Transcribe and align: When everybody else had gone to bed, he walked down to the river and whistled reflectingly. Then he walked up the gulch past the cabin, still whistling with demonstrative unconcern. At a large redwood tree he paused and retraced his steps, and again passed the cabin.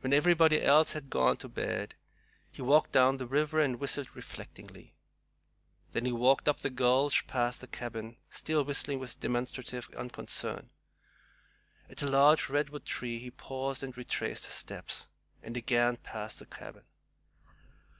When 0.00 0.12
everybody 0.12 0.60
else 0.60 0.92
had 0.92 1.08
gone 1.08 1.38
to 1.38 1.48
bed, 1.48 1.94
he 2.50 2.60
walked 2.60 2.92
down 2.92 3.14
to 3.14 3.18
the 3.24 3.26
river 3.26 3.60
and 3.60 3.80
whistled 3.80 4.14
reflectingly. 4.14 4.94
Then 5.92 6.04
he 6.04 6.12
walked 6.12 6.50
up 6.50 6.60
the 6.60 6.68
gulch 6.68 7.26
past 7.26 7.62
the 7.62 7.66
cabin, 7.66 8.18
still 8.28 8.62
whistling 8.62 8.98
with 8.98 9.18
demonstrative 9.20 9.88
unconcern. 9.96 10.68
At 11.88 12.02
a 12.02 12.10
large 12.10 12.50
redwood 12.50 12.84
tree 12.84 13.18
he 13.18 13.30
paused 13.30 13.82
and 13.82 13.96
retraced 13.96 14.44
his 14.44 14.54
steps, 14.54 15.08
and 15.42 15.56
again 15.56 15.96
passed 15.96 16.40
the 16.40 16.44
cabin. 16.44 16.84